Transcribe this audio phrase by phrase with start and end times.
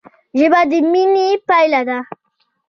[0.39, 1.99] ژبه د مینې پیل دی